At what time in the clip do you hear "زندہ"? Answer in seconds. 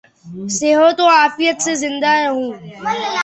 1.83-2.11